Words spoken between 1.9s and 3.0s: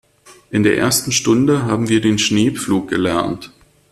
den Schneepflug